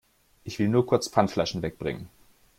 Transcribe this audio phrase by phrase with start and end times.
[0.45, 2.09] Ich will nur kurz Pfandflaschen wegbringen.